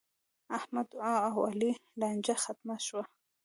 د 0.03 0.03
احمد 0.57 0.89
او 1.29 1.37
علي 1.49 1.71
لانجه 1.99 2.35
ختمه 2.43 2.77
شوه. 2.87 3.03